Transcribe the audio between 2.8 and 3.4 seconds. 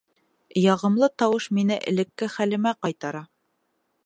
ҡайтара.